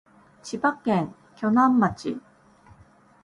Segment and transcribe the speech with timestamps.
[0.41, 2.17] 千葉県鋸南町